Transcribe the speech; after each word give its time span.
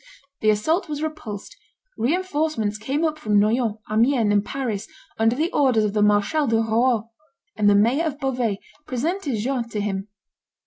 The 0.39 0.49
assault 0.49 0.89
was 0.89 1.03
repulsed; 1.03 1.55
re 1.95 2.15
enforcements 2.15 2.79
came 2.79 3.05
up 3.05 3.19
from 3.19 3.39
Noyon, 3.39 3.77
Amiens, 3.87 4.31
and 4.33 4.43
Paris, 4.43 4.87
under 5.19 5.35
the 5.35 5.51
orders 5.51 5.83
of 5.85 5.93
the 5.93 6.01
Marshal 6.01 6.47
de 6.47 6.55
Rouault; 6.55 7.11
and 7.55 7.69
the 7.69 7.75
mayor 7.75 8.05
of 8.07 8.19
Beauvais 8.19 8.57
presented 8.87 9.37
Joan 9.37 9.69
to 9.69 9.79
him. 9.79 10.07